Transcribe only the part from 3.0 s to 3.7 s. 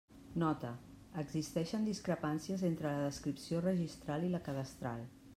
descripció